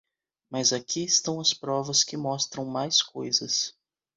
Mas 0.49 0.73
aqui 0.73 1.03
estão 1.03 1.39
as 1.39 1.53
provas 1.53 2.03
que 2.03 2.17
mostram 2.17 2.65
mais 2.65 3.03
coisas. 3.03 3.77